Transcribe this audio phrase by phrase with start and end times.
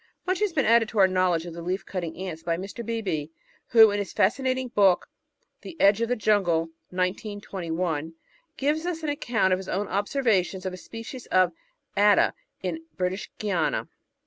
[0.25, 2.83] Much has been added to our knowledge of the Leaf cutting Ants by Mr.
[2.83, 3.27] Beebe,
[3.67, 5.07] who, in his fascinating book
[5.61, 8.15] The Edge of the Jtmgle (1921),
[8.57, 11.51] gives us an account of his own observations of a species of
[11.95, 12.33] Atta
[12.63, 13.89] in British Guiana.